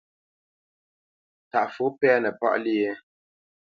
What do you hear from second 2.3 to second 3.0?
páʼ lyé?